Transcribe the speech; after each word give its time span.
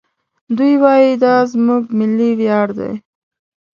دوی 0.57 0.73
وايي 0.83 1.11
دا 1.23 1.33
زموږ 1.51 1.83
ملي 1.99 2.29
ویاړ 2.39 2.67
دی. 2.79 2.91